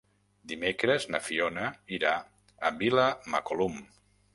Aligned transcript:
Dimecres 0.53 1.05
na 1.17 1.21
Fiona 1.27 1.69
irà 2.01 2.17
a 2.71 2.77
Vilamacolum. 2.85 3.83